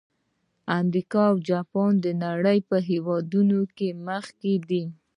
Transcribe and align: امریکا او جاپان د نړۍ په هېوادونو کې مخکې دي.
امریکا 0.79 1.21
او 1.31 1.35
جاپان 1.49 1.91
د 2.05 2.07
نړۍ 2.23 2.59
په 2.69 2.77
هېوادونو 2.89 3.59
کې 3.77 3.89
مخکې 4.07 4.53
دي. 4.69 4.83